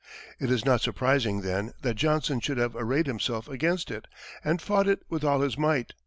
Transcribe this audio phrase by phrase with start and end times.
[0.39, 4.07] It is not surprising, then, that Johnson should have arrayed himself against it,
[4.43, 5.93] and fought it with all his might.